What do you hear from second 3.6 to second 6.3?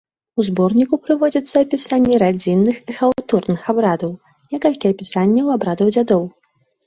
абрадаў, некалькі апісанняў абрадаў дзядоў.